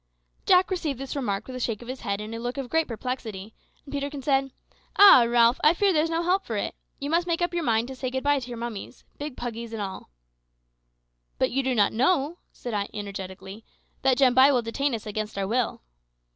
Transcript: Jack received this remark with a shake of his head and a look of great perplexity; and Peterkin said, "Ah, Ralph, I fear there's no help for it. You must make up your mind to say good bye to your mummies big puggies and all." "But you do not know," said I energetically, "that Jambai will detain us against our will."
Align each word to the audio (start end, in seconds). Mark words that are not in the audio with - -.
Jack 0.47 0.71
received 0.71 0.99
this 0.99 1.15
remark 1.15 1.45
with 1.45 1.55
a 1.55 1.59
shake 1.59 1.83
of 1.83 1.87
his 1.87 2.01
head 2.01 2.19
and 2.19 2.33
a 2.33 2.39
look 2.39 2.57
of 2.57 2.71
great 2.71 2.87
perplexity; 2.87 3.53
and 3.85 3.91
Peterkin 3.93 4.23
said, 4.23 4.49
"Ah, 4.97 5.23
Ralph, 5.29 5.59
I 5.63 5.75
fear 5.75 5.93
there's 5.93 6.09
no 6.09 6.23
help 6.23 6.43
for 6.43 6.57
it. 6.57 6.73
You 6.97 7.11
must 7.11 7.27
make 7.27 7.39
up 7.39 7.53
your 7.53 7.61
mind 7.61 7.87
to 7.89 7.93
say 7.95 8.09
good 8.09 8.23
bye 8.23 8.39
to 8.39 8.49
your 8.49 8.57
mummies 8.57 9.03
big 9.19 9.37
puggies 9.37 9.73
and 9.73 9.81
all." 9.83 10.09
"But 11.37 11.51
you 11.51 11.61
do 11.61 11.75
not 11.75 11.93
know," 11.93 12.39
said 12.51 12.73
I 12.73 12.89
energetically, 12.91 13.63
"that 14.01 14.17
Jambai 14.17 14.51
will 14.51 14.63
detain 14.63 14.95
us 14.95 15.05
against 15.05 15.37
our 15.37 15.47
will." 15.47 15.83